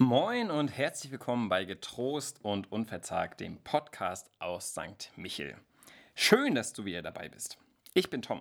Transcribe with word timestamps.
Moin 0.00 0.52
und 0.52 0.68
herzlich 0.68 1.10
willkommen 1.10 1.48
bei 1.48 1.64
Getrost 1.64 2.38
und 2.44 2.70
Unverzagt, 2.70 3.40
dem 3.40 3.58
Podcast 3.64 4.30
aus 4.38 4.70
St. 4.70 5.10
Michel. 5.16 5.56
Schön, 6.14 6.54
dass 6.54 6.72
du 6.72 6.84
wieder 6.84 7.02
dabei 7.02 7.28
bist. 7.28 7.58
Ich 7.94 8.08
bin 8.08 8.22
Tom 8.22 8.40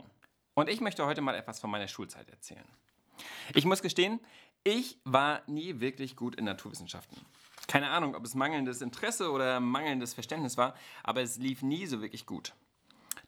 und 0.54 0.70
ich 0.70 0.81
möchte 0.81 1.04
heute 1.07 1.21
mal 1.21 1.34
etwas 1.34 1.59
von 1.59 1.71
meiner 1.71 1.88
Schulzeit 1.88 2.30
erzählen. 2.30 2.63
Ich 3.55 3.66
muss 3.66 3.81
gestehen, 3.81 4.20
ich 4.63 4.99
war 5.04 5.41
nie 5.48 5.80
wirklich 5.80 6.16
gut 6.16 6.35
in 6.35 6.45
Naturwissenschaften. 6.45 7.25
Keine 7.67 7.89
Ahnung, 7.89 8.13
ob 8.13 8.23
es 8.23 8.35
mangelndes 8.35 8.84
Interesse 8.84 9.31
oder 9.31 9.59
mangelndes 9.59 10.13
Verständnis 10.13 10.58
war, 10.58 10.76
aber 11.02 11.23
es 11.23 11.38
lief 11.38 11.63
nie 11.63 11.88
so 11.88 12.03
wirklich 12.03 12.27
gut. 12.27 12.53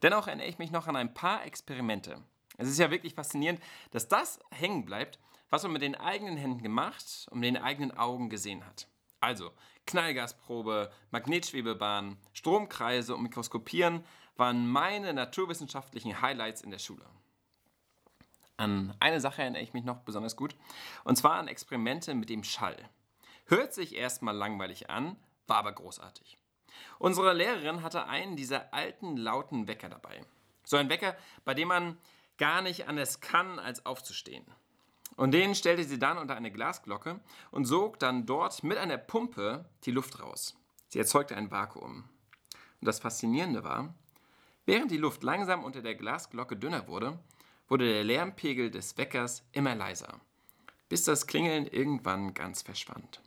Dennoch 0.03 0.27
erinnere 0.27 0.49
ich 0.49 0.59
mich 0.59 0.70
noch 0.70 0.85
an 0.85 0.95
ein 0.95 1.16
paar 1.16 1.43
Experimente. 1.48 2.21
Es 2.57 2.70
ist 2.70 2.77
ja 2.77 2.91
wirklich 2.91 3.16
faszinierend, 3.16 3.59
dass 3.89 4.07
das 4.07 4.39
hängen 4.52 4.85
bleibt, 4.85 5.17
was 5.49 5.63
man 5.63 5.73
mit 5.73 5.81
den 5.81 5.95
eigenen 5.95 6.38
Händen 6.38 6.63
gemacht 6.63 7.27
und 7.31 7.39
mit 7.39 7.48
den 7.48 7.62
eigenen 7.62 7.98
Augen 7.98 8.30
gesehen 8.30 8.66
hat. 8.66 8.88
Also 9.20 9.52
Knallgasprobe, 9.85 10.91
Magnetschwebebahn, 11.12 12.17
Stromkreise 12.34 13.16
und 13.16 13.23
Mikroskopieren 13.23 14.05
waren 14.38 14.67
meine 14.67 15.13
naturwissenschaftlichen 15.13 16.21
Highlights 16.21 16.62
in 16.62 16.71
der 16.71 16.80
Schule. 16.80 17.05
An 18.55 18.93
eine 18.99 19.21
Sache 19.21 19.41
erinnere 19.41 19.62
ich 19.62 19.73
mich 19.73 19.84
noch 19.84 20.02
besonders 20.02 20.35
gut, 20.35 20.55
und 21.04 21.16
zwar 21.16 21.35
an 21.35 21.48
Experimente 21.48 22.13
mit 22.13 22.29
dem 22.29 22.43
Schall. 22.43 22.77
Hört 23.45 23.73
sich 23.73 23.95
erstmal 23.95 24.35
langweilig 24.35 24.90
an, 24.90 25.16
war 25.48 25.57
aber 25.57 25.71
großartig. 25.71 26.38
Unsere 26.99 27.34
Lehrerin 27.34 27.84
hatte 27.84 28.05
einen 28.05 28.35
dieser 28.35 28.73
alten, 28.73 29.18
lauten 29.18 29.68
Wecker 29.68 29.90
dabei. 29.90 30.23
So 30.63 30.77
ein 30.77 30.90
Wecker, 30.90 31.16
bei 31.45 31.54
dem 31.54 31.70
man 31.70 31.98
gar 32.38 32.62
nicht 32.62 32.88
anders 32.88 33.21
kann, 33.21 33.60
als 33.60 33.85
aufzustehen. 33.85 34.45
Und 35.20 35.31
den 35.31 35.53
stellte 35.53 35.84
sie 35.84 35.99
dann 35.99 36.17
unter 36.17 36.37
eine 36.37 36.49
Glasglocke 36.49 37.20
und 37.51 37.65
sog 37.65 37.99
dann 37.99 38.25
dort 38.25 38.63
mit 38.63 38.77
einer 38.77 38.98
Pumpe 38.98 39.65
die 39.84 39.91
Luft 39.91 40.23
raus. 40.23 40.55
Sie 40.87 40.98
erzeugte 40.98 41.35
ein 41.35 41.51
Vakuum. 41.51 42.05
Und 42.79 42.85
das 42.85 43.01
Faszinierende 43.01 43.65
war, 43.65 43.93
während 44.65 44.91
die 44.91 44.98
Luft 44.98 45.21
langsam 45.21 45.65
unter 45.65 45.81
der 45.81 45.95
Glasglocke 45.95 46.55
dünner 46.55 46.87
wurde, 46.87 47.20
wurde 47.67 47.84
der 47.84 48.05
Lärmpegel 48.05 48.71
des 48.71 48.98
Weckers 48.98 49.43
immer 49.51 49.76
leiser, 49.76 50.21
bis 50.87 51.03
das 51.03 51.27
Klingeln 51.27 51.67
irgendwann 51.67 52.33
ganz 52.33 52.61
verschwand. 52.61 53.21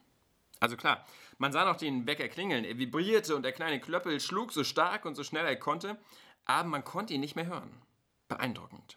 Also 0.60 0.78
klar, 0.78 1.04
man 1.36 1.52
sah 1.52 1.66
noch 1.66 1.76
den 1.76 2.06
Wecker 2.06 2.28
klingeln, 2.28 2.64
er 2.64 2.78
vibrierte 2.78 3.36
und 3.36 3.42
der 3.42 3.52
kleine 3.52 3.80
Klöppel 3.80 4.18
schlug 4.18 4.54
so 4.54 4.64
stark 4.64 5.04
und 5.04 5.14
so 5.14 5.24
schnell 5.24 5.44
er 5.44 5.56
konnte, 5.56 5.98
aber 6.46 6.70
man 6.70 6.84
konnte 6.84 7.12
ihn 7.12 7.20
nicht 7.20 7.36
mehr 7.36 7.48
hören. 7.48 7.82
Beeindruckend. 8.28 8.96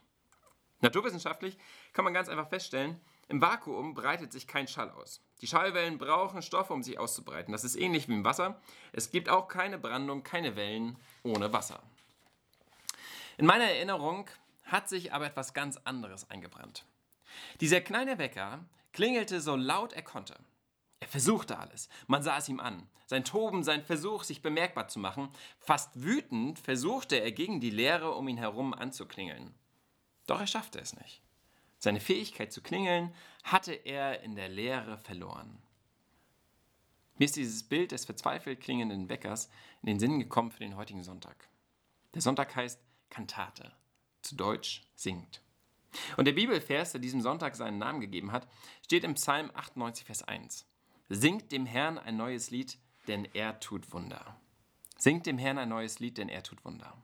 Naturwissenschaftlich 0.86 1.58
kann 1.94 2.05
man 2.05 2.14
ganz 2.14 2.30
einfach 2.30 2.47
feststellen, 2.47 3.02
im 3.28 3.41
Vakuum 3.41 3.95
breitet 3.95 4.31
sich 4.31 4.45
kein 4.45 4.67
Schall 4.67 4.92
aus. 4.92 5.19
Die 5.42 5.47
Schallwellen 5.47 5.97
brauchen 5.97 6.44
Stoffe, 6.44 6.73
um 6.73 6.83
sich 6.83 7.00
auszubreiten. 7.00 7.52
Das 7.52 7.64
ist 7.64 7.75
ähnlich 7.75 8.08
wie 8.08 8.14
im 8.14 8.23
Wasser. 8.23 8.61
Es 8.92 9.09
gibt 9.09 9.30
auch 9.30 9.47
keine 9.47 9.80
Brandung, 9.80 10.23
keine 10.23 10.55
Wellen 10.55 10.95
ohne 11.23 11.52
Wasser. 11.52 11.81
In 13.38 13.47
meiner 13.47 13.66
Erinnerung 13.66 14.30
hat 14.64 14.88
sich 14.88 15.11
aber 15.11 15.25
etwas 15.25 15.55
ganz 15.55 15.77
anderes 15.86 16.30
eingebrannt. 16.30 16.86
Dieser 17.61 17.81
kleine 17.81 18.20
Wecker 18.20 18.64
klingelte 18.94 19.42
so 19.42 19.55
laut 19.55 19.94
er 19.94 20.03
konnte. 20.03 20.36
Er 20.99 21.08
versuchte 21.08 21.58
alles. 21.58 21.89
Man 22.08 22.22
sah 22.22 22.38
es 22.38 22.47
ihm 22.47 22.59
an. 22.59 22.88
Sein 23.08 23.25
Toben, 23.25 23.64
sein 23.64 23.83
Versuch, 23.83 24.23
sich 24.23 24.42
bemerkbar 24.42 24.88
zu 24.88 24.99
machen. 24.99 25.30
Fast 25.59 26.02
wütend 26.02 26.59
versuchte 26.59 27.16
er 27.16 27.31
gegen 27.31 27.59
die 27.59 27.72
Leere 27.72 28.14
um 28.14 28.27
ihn 28.27 28.38
herum 28.38 28.73
anzuklingeln. 28.73 29.53
Doch 30.27 30.39
er 30.39 30.47
schaffte 30.47 30.79
es 30.79 30.95
nicht. 30.95 31.21
Seine 31.77 31.99
Fähigkeit 31.99 32.51
zu 32.51 32.61
klingeln 32.61 33.13
hatte 33.43 33.73
er 33.73 34.21
in 34.21 34.36
der 34.36 34.49
Lehre 34.49 34.97
verloren. 34.97 35.61
Mir 37.17 37.25
ist 37.25 37.36
dieses 37.36 37.63
Bild 37.63 37.91
des 37.91 38.05
verzweifelt 38.05 38.59
klingenden 38.59 39.08
Weckers 39.08 39.49
in 39.81 39.87
den 39.87 39.99
Sinn 39.99 40.19
gekommen 40.19 40.52
für 40.52 40.59
den 40.59 40.75
heutigen 40.75 41.03
Sonntag. 41.03 41.47
Der 42.14 42.21
Sonntag 42.21 42.55
heißt 42.55 42.80
Kantate, 43.09 43.71
zu 44.21 44.35
Deutsch 44.35 44.83
singt. 44.95 45.41
Und 46.17 46.25
der 46.25 46.33
Bibelvers, 46.33 46.91
der 46.91 46.99
diesem 46.99 47.21
Sonntag 47.21 47.55
seinen 47.55 47.77
Namen 47.77 48.02
gegeben 48.02 48.31
hat, 48.31 48.47
steht 48.83 49.03
im 49.03 49.14
Psalm 49.14 49.49
98, 49.53 50.05
Vers 50.05 50.23
1. 50.23 50.65
Singt 51.08 51.52
dem 51.52 51.65
Herrn 51.65 51.97
ein 51.97 52.17
neues 52.17 52.52
Lied, 52.52 52.77
denn 53.08 53.25
er 53.33 53.59
tut 53.59 53.93
Wunder. 53.93 54.35
Singt 54.97 55.25
dem 55.25 55.37
Herrn 55.37 55.58
ein 55.58 55.69
neues 55.69 55.99
Lied, 55.99 56.17
denn 56.17 56.30
er 56.30 56.43
tut 56.43 56.65
Wunder. 56.65 56.97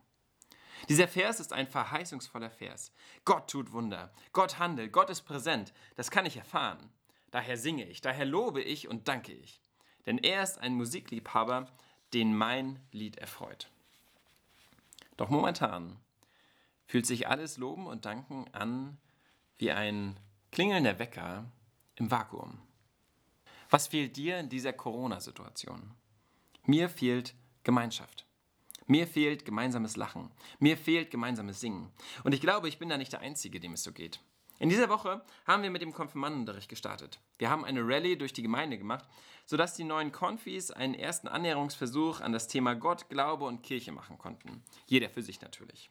Dieser 0.89 1.07
Vers 1.07 1.39
ist 1.39 1.53
ein 1.53 1.67
verheißungsvoller 1.67 2.49
Vers. 2.49 2.91
Gott 3.25 3.49
tut 3.49 3.71
Wunder, 3.71 4.11
Gott 4.33 4.59
handelt, 4.59 4.91
Gott 4.91 5.09
ist 5.09 5.21
präsent. 5.21 5.73
Das 5.95 6.11
kann 6.11 6.25
ich 6.25 6.37
erfahren. 6.37 6.91
Daher 7.31 7.57
singe 7.57 7.85
ich, 7.85 8.01
daher 8.01 8.25
lobe 8.25 8.61
ich 8.61 8.87
und 8.87 9.07
danke 9.07 9.31
ich. 9.31 9.61
Denn 10.05 10.17
er 10.17 10.43
ist 10.43 10.57
ein 10.57 10.73
Musikliebhaber, 10.73 11.67
den 12.13 12.35
mein 12.35 12.79
Lied 12.91 13.17
erfreut. 13.17 13.69
Doch 15.17 15.29
momentan 15.29 15.97
fühlt 16.87 17.05
sich 17.05 17.27
alles 17.27 17.57
Loben 17.57 17.87
und 17.87 18.05
Danken 18.05 18.47
an 18.53 18.97
wie 19.57 19.71
ein 19.71 20.19
klingelnder 20.51 20.99
Wecker 20.99 21.45
im 21.95 22.11
Vakuum. 22.11 22.59
Was 23.69 23.87
fehlt 23.87 24.17
dir 24.17 24.39
in 24.39 24.49
dieser 24.49 24.73
Corona-Situation? 24.73 25.93
Mir 26.65 26.89
fehlt 26.89 27.35
Gemeinschaft. 27.63 28.25
Mir 28.91 29.07
fehlt 29.07 29.45
gemeinsames 29.45 29.95
Lachen. 29.95 30.31
Mir 30.59 30.75
fehlt 30.75 31.11
gemeinsames 31.11 31.61
Singen. 31.61 31.89
Und 32.25 32.33
ich 32.33 32.41
glaube, 32.41 32.67
ich 32.67 32.77
bin 32.77 32.89
da 32.89 32.97
nicht 32.97 33.13
der 33.13 33.21
Einzige, 33.21 33.61
dem 33.61 33.71
es 33.71 33.83
so 33.83 33.93
geht. 33.93 34.19
In 34.59 34.67
dieser 34.67 34.89
Woche 34.89 35.21
haben 35.47 35.63
wir 35.63 35.69
mit 35.69 35.81
dem 35.81 35.93
Konfirmandenunterricht 35.93 36.67
gestartet. 36.67 37.21
Wir 37.37 37.49
haben 37.49 37.63
eine 37.63 37.87
Rallye 37.87 38.17
durch 38.17 38.33
die 38.33 38.41
Gemeinde 38.41 38.77
gemacht, 38.77 39.07
sodass 39.45 39.75
die 39.75 39.85
neuen 39.85 40.11
Konfis 40.11 40.71
einen 40.71 40.93
ersten 40.93 41.29
Annäherungsversuch 41.29 42.19
an 42.19 42.33
das 42.33 42.49
Thema 42.49 42.75
Gott, 42.75 43.07
Glaube 43.07 43.45
und 43.45 43.63
Kirche 43.63 43.93
machen 43.93 44.17
konnten. 44.17 44.61
Jeder 44.87 45.09
für 45.09 45.21
sich 45.21 45.39
natürlich. 45.39 45.89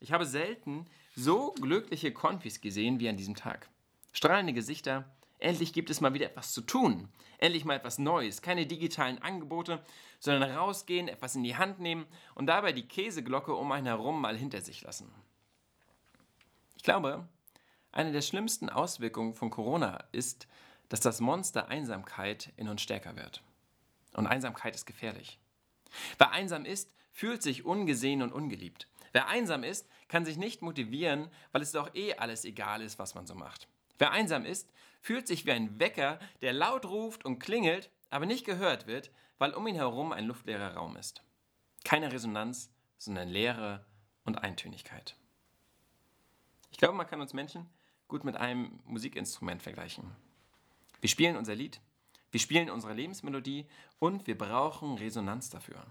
Ich 0.00 0.10
habe 0.10 0.26
selten 0.26 0.88
so 1.14 1.52
glückliche 1.52 2.12
Konfis 2.12 2.60
gesehen 2.60 2.98
wie 2.98 3.08
an 3.08 3.16
diesem 3.16 3.36
Tag. 3.36 3.68
Strahlende 4.12 4.52
Gesichter, 4.52 5.04
Endlich 5.42 5.72
gibt 5.72 5.90
es 5.90 6.00
mal 6.00 6.14
wieder 6.14 6.26
etwas 6.26 6.52
zu 6.52 6.60
tun. 6.60 7.08
Endlich 7.38 7.64
mal 7.64 7.74
etwas 7.74 7.98
Neues. 7.98 8.42
Keine 8.42 8.64
digitalen 8.64 9.18
Angebote, 9.18 9.84
sondern 10.20 10.48
rausgehen, 10.52 11.08
etwas 11.08 11.34
in 11.34 11.42
die 11.42 11.56
Hand 11.56 11.80
nehmen 11.80 12.06
und 12.36 12.46
dabei 12.46 12.72
die 12.72 12.86
Käseglocke 12.86 13.52
um 13.52 13.72
einen 13.72 13.86
herum 13.86 14.20
mal 14.20 14.38
hinter 14.38 14.60
sich 14.60 14.82
lassen. 14.82 15.12
Ich 16.76 16.84
glaube, 16.84 17.26
eine 17.90 18.12
der 18.12 18.22
schlimmsten 18.22 18.70
Auswirkungen 18.70 19.34
von 19.34 19.50
Corona 19.50 20.04
ist, 20.12 20.46
dass 20.88 21.00
das 21.00 21.20
Monster 21.20 21.66
Einsamkeit 21.66 22.52
in 22.56 22.68
uns 22.68 22.80
stärker 22.80 23.16
wird. 23.16 23.42
Und 24.14 24.28
Einsamkeit 24.28 24.76
ist 24.76 24.86
gefährlich. 24.86 25.40
Wer 26.18 26.30
einsam 26.30 26.64
ist, 26.64 26.88
fühlt 27.10 27.42
sich 27.42 27.64
ungesehen 27.64 28.22
und 28.22 28.32
ungeliebt. 28.32 28.86
Wer 29.10 29.26
einsam 29.26 29.64
ist, 29.64 29.88
kann 30.06 30.24
sich 30.24 30.36
nicht 30.36 30.62
motivieren, 30.62 31.28
weil 31.50 31.62
es 31.62 31.72
doch 31.72 31.96
eh 31.96 32.14
alles 32.14 32.44
egal 32.44 32.80
ist, 32.80 33.00
was 33.00 33.16
man 33.16 33.26
so 33.26 33.34
macht. 33.34 33.66
Wer 33.98 34.12
einsam 34.12 34.44
ist, 34.44 34.72
fühlt 35.00 35.26
sich 35.26 35.46
wie 35.46 35.52
ein 35.52 35.78
Wecker, 35.80 36.18
der 36.40 36.52
laut 36.52 36.84
ruft 36.86 37.24
und 37.24 37.38
klingelt, 37.38 37.90
aber 38.10 38.26
nicht 38.26 38.44
gehört 38.44 38.86
wird, 38.86 39.10
weil 39.38 39.54
um 39.54 39.66
ihn 39.66 39.74
herum 39.74 40.12
ein 40.12 40.26
luftleerer 40.26 40.74
Raum 40.74 40.96
ist. 40.96 41.22
Keine 41.84 42.12
Resonanz, 42.12 42.70
sondern 42.98 43.28
Leere 43.28 43.84
und 44.24 44.42
Eintönigkeit. 44.42 45.16
Ich 46.70 46.78
glaube, 46.78 46.94
man 46.94 47.06
kann 47.06 47.20
uns 47.20 47.32
Menschen 47.32 47.68
gut 48.08 48.24
mit 48.24 48.36
einem 48.36 48.80
Musikinstrument 48.84 49.62
vergleichen. 49.62 50.10
Wir 51.00 51.08
spielen 51.08 51.36
unser 51.36 51.54
Lied, 51.54 51.80
wir 52.30 52.40
spielen 52.40 52.70
unsere 52.70 52.94
Lebensmelodie 52.94 53.66
und 53.98 54.26
wir 54.26 54.38
brauchen 54.38 54.96
Resonanz 54.96 55.50
dafür. 55.50 55.84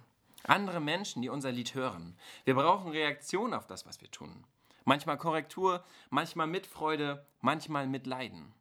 Andere 0.43 0.79
Menschen, 0.79 1.21
die 1.21 1.29
unser 1.29 1.51
Lied 1.51 1.75
hören. 1.75 2.17
Wir 2.45 2.55
brauchen 2.55 2.91
Reaktion 2.91 3.53
auf 3.53 3.67
das, 3.67 3.85
was 3.85 4.01
wir 4.01 4.09
tun. 4.09 4.43
Manchmal 4.83 5.17
Korrektur, 5.17 5.83
manchmal 6.09 6.47
Mitfreude, 6.47 7.25
manchmal 7.41 7.87
Mitleiden. 7.87 8.53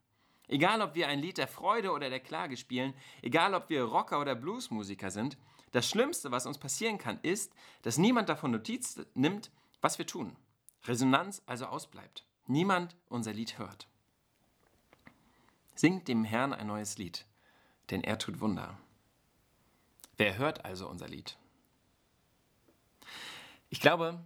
Egal, 0.47 0.81
ob 0.81 0.95
wir 0.95 1.07
ein 1.07 1.19
Lied 1.19 1.37
der 1.37 1.47
Freude 1.47 1.91
oder 1.91 2.09
der 2.09 2.19
Klage 2.19 2.57
spielen, 2.57 2.93
egal, 3.21 3.53
ob 3.53 3.69
wir 3.69 3.83
Rocker 3.83 4.19
oder 4.19 4.35
Bluesmusiker 4.35 5.09
sind, 5.09 5.37
das 5.71 5.89
Schlimmste, 5.89 6.31
was 6.31 6.45
uns 6.45 6.57
passieren 6.57 6.97
kann, 6.97 7.19
ist, 7.21 7.53
dass 7.81 7.97
niemand 7.97 8.27
davon 8.27 8.51
Notiz 8.51 9.01
nimmt, 9.13 9.51
was 9.79 9.97
wir 9.97 10.05
tun. 10.05 10.35
Resonanz 10.83 11.41
also 11.45 11.67
ausbleibt. 11.67 12.25
Niemand 12.47 12.95
unser 13.07 13.31
Lied 13.31 13.57
hört. 13.57 13.87
Singt 15.75 16.07
dem 16.07 16.25
Herrn 16.25 16.53
ein 16.53 16.67
neues 16.67 16.97
Lied, 16.97 17.25
denn 17.89 18.03
er 18.03 18.17
tut 18.17 18.41
Wunder. 18.41 18.77
Wer 20.17 20.37
hört 20.37 20.65
also 20.65 20.89
unser 20.89 21.07
Lied? 21.07 21.37
Ich 23.69 23.79
glaube, 23.79 24.19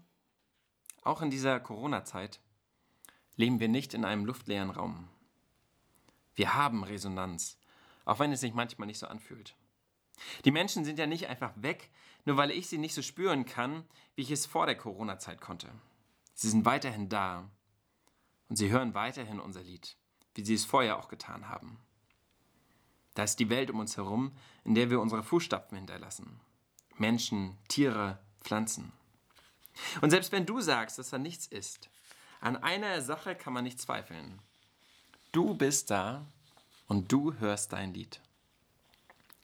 auch 1.06 1.22
in 1.22 1.30
dieser 1.30 1.60
Corona-Zeit 1.60 2.40
leben 3.36 3.60
wir 3.60 3.69
nicht 3.69 3.94
in 3.94 4.04
einem 4.04 4.25
luftleeren 4.25 4.72
Raum. 4.72 5.07
Wir 6.34 6.56
haben 6.56 6.84
Resonanz, 6.84 7.57
auch 8.04 8.19
wenn 8.19 8.31
es 8.31 8.42
sich 8.42 8.54
manchmal 8.54 8.88
nicht 8.88 9.00
so 9.00 9.07
anfühlt. 9.07 9.56
Die 10.46 10.52
Menschen 10.52 10.84
sind 10.84 11.00
ja 11.00 11.07
nicht 11.07 11.28
einfach 11.28 11.54
weg, 11.56 11.90
nur 12.25 12.38
weil 12.38 12.52
ich 12.52 12.68
sie 12.68 12.78
nicht 12.78 12.94
so 12.94 13.02
spüren 13.02 13.46
kann, 13.46 13.84
wie 14.16 14.24
ich 14.24 14.31
es 14.31 14.46
vor 14.46 14.66
der 14.66 14.78
Corona-Zeit 14.78 15.42
konnte. 15.42 15.69
Sie 16.34 16.50
sind 16.50 16.66
weiterhin 16.66 17.08
da 17.08 17.50
und 18.50 18.56
sie 18.56 18.69
hören 18.69 18.94
weiterhin 18.94 19.40
unser 19.40 19.62
Lied, 19.62 19.98
wie 20.34 20.44
sie 20.44 20.56
es 20.56 20.66
vorher 20.66 20.98
auch 20.98 21.08
getan 21.08 21.50
haben. 21.50 21.78
Da 23.13 23.24
ist 23.24 23.40
die 23.40 23.50
Welt 23.50 23.69
um 23.69 23.80
uns 23.80 23.96
herum, 23.96 24.36
in 24.63 24.75
der 24.75 24.90
wir 24.90 25.00
unsere 25.00 25.24
Fußstapfen 25.24 25.78
hinterlassen. 25.78 26.40
Menschen, 26.98 27.58
Tiere, 27.68 28.19
Pflanzen. 28.42 28.92
Und 30.01 30.10
selbst 30.10 30.31
wenn 30.31 30.45
du 30.45 30.62
sagst, 30.62 31.00
dass 31.00 31.10
da 31.10 31.18
nichts 31.18 31.48
ist, 31.48 31.89
an 32.42 32.57
einer 32.57 33.01
Sache 33.01 33.36
kann 33.36 33.54
man 33.54 33.63
nicht 33.63 33.80
zweifeln. 33.80 34.39
Du 35.31 35.54
bist 35.56 35.89
da 35.89 36.25
und 36.88 37.12
du 37.12 37.33
hörst 37.39 37.74
dein 37.74 37.94
Lied. 37.94 38.22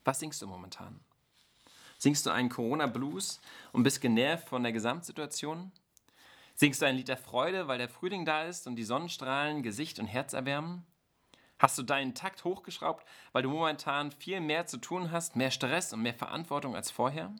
Was 0.04 0.20
singst 0.20 0.42
du 0.42 0.48
momentan? 0.48 1.00
Singst 1.98 2.26
du 2.26 2.32
einen 2.32 2.50
Corona-Blues 2.50 3.40
und 3.72 3.84
bist 3.84 4.02
genervt 4.02 4.50
von 4.50 4.64
der 4.64 4.72
Gesamtsituation? 4.72 5.72
Singst 6.56 6.82
du 6.82 6.86
ein 6.86 6.96
Lied 6.96 7.08
der 7.08 7.18
Freude, 7.18 7.68
weil 7.68 7.78
der 7.78 7.90
Frühling 7.90 8.26
da 8.26 8.44
ist 8.44 8.68
und 8.68 8.76
die 8.76 8.84
Sonnenstrahlen 8.84 9.64
Gesicht 9.64 10.00
und 10.00 10.08
Herz 10.08 10.34
erwärmen? 10.34 10.86
Hast 11.60 11.78
du 11.78 11.84
deinen 11.84 12.16
Takt 12.16 12.44
hochgeschraubt, 12.44 13.06
weil 13.34 13.44
du 13.44 13.50
momentan 13.50 14.12
viel 14.12 14.42
mehr 14.42 14.66
zu 14.66 14.78
tun 14.78 15.12
hast, 15.12 15.36
mehr 15.36 15.52
Stress 15.52 15.94
und 15.94 16.02
mehr 16.02 16.16
Verantwortung 16.16 16.76
als 16.76 16.90
vorher? 16.90 17.36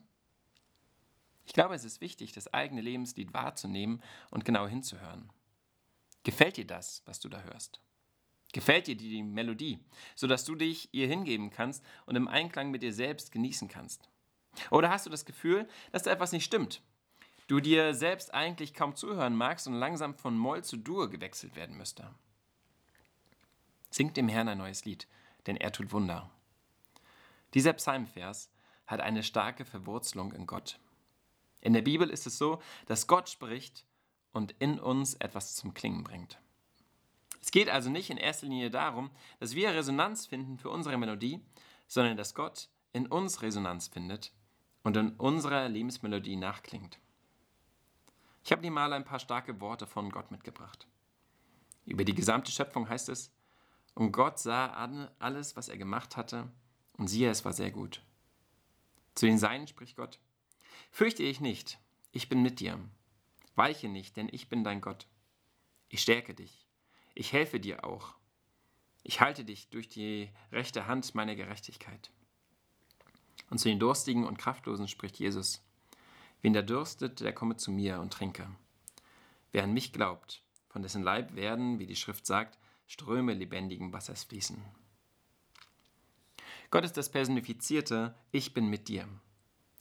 Ich 1.44 1.52
glaube, 1.52 1.74
es 1.74 1.84
ist 1.84 2.00
wichtig, 2.00 2.32
das 2.32 2.52
eigene 2.52 2.80
Lebenslied 2.80 3.34
wahrzunehmen 3.34 4.02
und 4.30 4.44
genau 4.44 4.66
hinzuhören. 4.66 5.30
Gefällt 6.24 6.56
dir 6.56 6.66
das, 6.66 7.02
was 7.04 7.20
du 7.20 7.28
da 7.28 7.42
hörst? 7.42 7.80
Gefällt 8.52 8.86
dir 8.86 8.96
die 8.96 9.22
Melodie, 9.22 9.78
sodass 10.14 10.44
du 10.44 10.54
dich 10.54 10.88
ihr 10.92 11.08
hingeben 11.08 11.50
kannst 11.50 11.84
und 12.06 12.16
im 12.16 12.28
Einklang 12.28 12.70
mit 12.70 12.82
dir 12.82 12.92
selbst 12.92 13.32
genießen 13.32 13.66
kannst? 13.68 14.08
Oder 14.70 14.90
hast 14.90 15.06
du 15.06 15.10
das 15.10 15.24
Gefühl, 15.24 15.66
dass 15.90 16.02
da 16.02 16.10
etwas 16.10 16.32
nicht 16.32 16.44
stimmt? 16.44 16.82
Du 17.48 17.60
dir 17.60 17.94
selbst 17.94 18.32
eigentlich 18.34 18.74
kaum 18.74 18.94
zuhören 18.94 19.34
magst 19.34 19.66
und 19.66 19.74
langsam 19.74 20.14
von 20.14 20.36
Moll 20.36 20.62
zu 20.62 20.76
Dur 20.76 21.10
gewechselt 21.10 21.56
werden 21.56 21.76
müsste? 21.76 22.14
Singt 23.90 24.16
dem 24.16 24.28
Herrn 24.28 24.48
ein 24.48 24.58
neues 24.58 24.84
Lied, 24.84 25.08
denn 25.46 25.56
er 25.56 25.72
tut 25.72 25.92
Wunder. 25.92 26.30
Dieser 27.54 27.72
Psalmvers 27.72 28.50
hat 28.86 29.00
eine 29.00 29.22
starke 29.22 29.64
Verwurzelung 29.64 30.32
in 30.32 30.46
Gott. 30.46 30.78
In 31.62 31.72
der 31.72 31.82
Bibel 31.82 32.10
ist 32.10 32.26
es 32.26 32.36
so, 32.36 32.60
dass 32.86 33.06
Gott 33.06 33.30
spricht 33.30 33.86
und 34.32 34.54
in 34.58 34.78
uns 34.78 35.14
etwas 35.14 35.54
zum 35.54 35.72
Klingen 35.72 36.04
bringt. 36.04 36.38
Es 37.40 37.50
geht 37.50 37.70
also 37.70 37.88
nicht 37.88 38.10
in 38.10 38.18
erster 38.18 38.46
Linie 38.46 38.70
darum, 38.70 39.10
dass 39.40 39.54
wir 39.54 39.70
Resonanz 39.70 40.26
finden 40.26 40.58
für 40.58 40.70
unsere 40.70 40.98
Melodie, 40.98 41.40
sondern 41.86 42.16
dass 42.16 42.34
Gott 42.34 42.68
in 42.92 43.06
uns 43.06 43.42
Resonanz 43.42 43.88
findet 43.88 44.32
und 44.82 44.96
in 44.96 45.12
unserer 45.16 45.68
Lebensmelodie 45.68 46.36
nachklingt. 46.36 46.98
Ich 48.44 48.50
habe 48.50 48.62
dir 48.62 48.70
mal 48.70 48.92
ein 48.92 49.04
paar 49.04 49.20
starke 49.20 49.60
Worte 49.60 49.86
von 49.86 50.10
Gott 50.10 50.30
mitgebracht. 50.30 50.86
Über 51.84 52.04
die 52.04 52.14
gesamte 52.14 52.50
Schöpfung 52.50 52.88
heißt 52.88 53.08
es, 53.08 53.32
und 53.94 54.12
Gott 54.12 54.38
sah 54.38 54.66
alles, 55.18 55.56
was 55.56 55.68
er 55.68 55.76
gemacht 55.76 56.16
hatte, 56.16 56.50
und 56.96 57.08
siehe, 57.08 57.30
es 57.30 57.44
war 57.44 57.52
sehr 57.52 57.70
gut. 57.70 58.02
Zu 59.14 59.26
den 59.26 59.38
Seinen 59.38 59.66
spricht 59.66 59.96
Gott, 59.96 60.18
Fürchte 60.90 61.22
ich 61.22 61.40
nicht, 61.40 61.78
ich 62.12 62.28
bin 62.28 62.42
mit 62.42 62.60
dir. 62.60 62.78
Weiche 63.54 63.88
nicht, 63.88 64.16
denn 64.16 64.28
ich 64.30 64.48
bin 64.48 64.64
dein 64.64 64.80
Gott. 64.80 65.06
Ich 65.88 66.02
stärke 66.02 66.34
dich, 66.34 66.66
ich 67.14 67.32
helfe 67.32 67.60
dir 67.60 67.84
auch. 67.84 68.14
Ich 69.02 69.20
halte 69.20 69.44
dich 69.44 69.68
durch 69.68 69.88
die 69.88 70.30
rechte 70.52 70.86
Hand 70.86 71.14
meiner 71.14 71.34
Gerechtigkeit. 71.34 72.10
Und 73.50 73.58
zu 73.58 73.68
den 73.68 73.80
Durstigen 73.80 74.24
und 74.24 74.38
Kraftlosen 74.38 74.88
spricht 74.88 75.18
Jesus, 75.18 75.62
Wen 76.42 76.52
der 76.52 76.62
dürstet, 76.62 77.20
der 77.20 77.32
komme 77.32 77.56
zu 77.56 77.70
mir 77.70 78.00
und 78.00 78.12
trinke. 78.12 78.48
Wer 79.52 79.62
an 79.64 79.72
mich 79.72 79.92
glaubt, 79.92 80.42
von 80.68 80.82
dessen 80.82 81.02
Leib 81.02 81.36
werden, 81.36 81.78
wie 81.78 81.86
die 81.86 81.96
Schrift 81.96 82.26
sagt, 82.26 82.58
Ströme 82.88 83.32
lebendigen 83.32 83.92
Wassers 83.92 84.24
fließen. 84.24 84.60
Gott 86.70 86.84
ist 86.84 86.96
das 86.96 87.10
personifizierte 87.10 88.14
Ich 88.32 88.54
bin 88.54 88.66
mit 88.66 88.88
dir. 88.88 89.06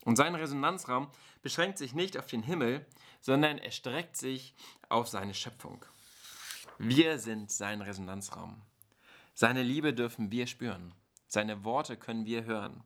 Und 0.03 0.15
sein 0.15 0.35
Resonanzraum 0.35 1.09
beschränkt 1.41 1.77
sich 1.77 1.93
nicht 1.93 2.17
auf 2.17 2.25
den 2.25 2.43
Himmel, 2.43 2.85
sondern 3.19 3.57
er 3.57 3.71
streckt 3.71 4.17
sich 4.17 4.55
auf 4.89 5.07
seine 5.07 5.33
Schöpfung. 5.33 5.85
Wir 6.77 7.19
sind 7.19 7.51
sein 7.51 7.81
Resonanzraum. 7.81 8.61
Seine 9.33 9.63
Liebe 9.63 9.93
dürfen 9.93 10.31
wir 10.31 10.47
spüren. 10.47 10.93
Seine 11.27 11.63
Worte 11.63 11.97
können 11.97 12.25
wir 12.25 12.45
hören. 12.45 12.83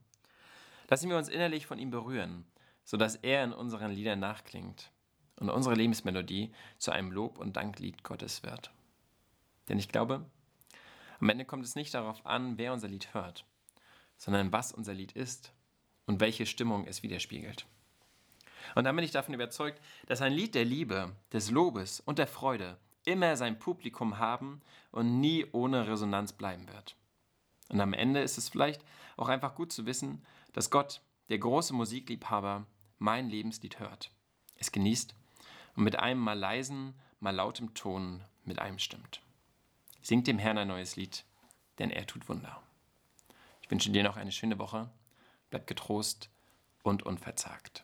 Lassen 0.90 1.10
wir 1.10 1.18
uns 1.18 1.30
innerlich 1.30 1.66
von 1.66 1.80
ihm 1.80 1.90
berühren, 1.90 2.46
sodass 2.84 3.16
er 3.16 3.44
in 3.44 3.54
unseren 3.54 3.92
Liedern 3.92 4.20
nachklingt 4.20 4.92
und 5.38 5.50
unsere 5.50 5.76
Lebensmelodie 5.76 6.54
zu 6.78 6.92
einem 6.92 7.12
Lob- 7.12 7.40
und 7.40 7.58
Danklied 7.58 8.04
Gottes 8.04 8.44
wird. 8.44 8.72
Denn 9.68 9.80
ich 9.80 9.90
glaube, 9.90 10.26
am 11.20 11.30
Ende 11.30 11.46
kommt 11.46 11.66
es 11.66 11.76
nicht 11.76 11.94
darauf 11.94 12.26
an, 12.26 12.58
wer 12.58 12.74
unser 12.74 12.88
Lied 12.88 13.14
hört, 13.14 13.46
sondern 14.18 14.52
was 14.52 14.72
unser 14.72 14.94
Lied 14.94 15.14
ist 15.14 15.54
und 16.06 16.19
welche 16.19 16.46
Stimmung 16.46 16.86
es 16.88 17.04
widerspiegelt. 17.04 17.66
Und 18.75 18.86
dann 18.86 18.96
bin 18.96 19.06
ich 19.06 19.12
davon 19.12 19.34
überzeugt, 19.34 19.81
dass 20.07 20.22
ein 20.22 20.34
Lied 20.34 20.56
der 20.56 20.66
Liebe, 20.66 21.16
des 21.31 21.52
Lobes 21.52 22.00
und 22.00 22.19
der 22.19 22.28
Freude 22.28 22.78
immer 23.06 23.38
sein 23.38 23.60
Publikum 23.60 24.18
haben 24.18 24.62
und 24.92 25.19
nie 25.19 25.46
ohne 25.52 25.88
Resonanz 25.88 26.34
bleiben 26.34 26.68
wird. 26.68 26.96
Und 27.69 27.80
am 27.81 27.94
Ende 27.94 28.22
ist 28.22 28.38
es 28.38 28.50
vielleicht 28.50 28.84
auch 29.18 29.30
einfach 29.30 29.56
gut 29.56 29.72
zu 29.72 29.86
wissen, 29.86 30.24
dass 30.54 30.69
Gott, 30.69 31.02
der 31.30 31.40
große 31.40 31.74
Musikliebhaber, 31.74 32.66
mein 32.98 33.30
Lebenslied 33.30 33.80
hört, 33.80 34.12
es 34.58 34.72
genießt 34.72 35.13
und 35.75 35.84
mit 35.84 35.98
einem 35.98 36.19
mal 36.19 36.38
leisen, 36.38 36.96
mal 37.19 37.36
lautem 37.36 37.74
Ton 37.74 38.24
mit 38.44 38.60
einem 38.60 38.80
stimmt. 38.80 39.22
Singt 40.01 40.28
dem 40.28 40.40
Herrn 40.40 40.58
ein 40.58 40.68
neues 40.68 40.96
Lied, 40.96 41.25
denn 41.80 41.90
er 41.90 42.06
tut 42.06 42.30
Wunder. 42.30 42.62
Ich 43.62 43.72
wünsche 43.72 43.90
dir 43.90 44.04
noch 44.04 44.18
eine 44.18 44.31
schöne 44.31 44.60
Woche. 44.60 44.90
Bleib 45.50 45.68
getrost 45.68 46.30
und 46.84 47.04
unverzagt. 47.04 47.84